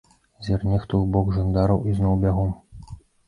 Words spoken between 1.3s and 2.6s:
жандараў і зноў бягом.